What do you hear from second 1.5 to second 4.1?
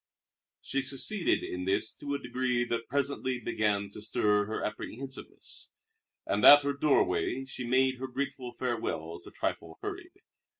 this to a degree that presently began to